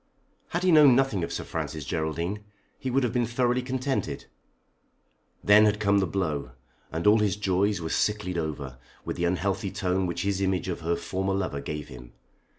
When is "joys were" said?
7.35-7.89